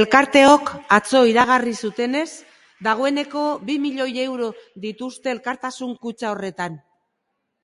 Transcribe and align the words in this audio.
Elkarteok 0.00 0.70
atzo 0.98 1.22
iragarri 1.30 1.74
zutenez, 1.88 2.28
dagoeneko 2.90 3.44
bi 3.72 3.78
milioi 3.88 4.10
euro 4.30 4.54
dituzte 4.88 5.38
elkartasun 5.38 6.02
kutxa 6.08 6.34
horretan. 6.36 6.84